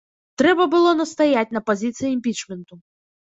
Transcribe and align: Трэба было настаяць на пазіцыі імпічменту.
Трэба 0.41 0.63
было 0.75 0.93
настаяць 1.01 1.53
на 1.57 1.63
пазіцыі 1.69 2.09
імпічменту. 2.15 2.79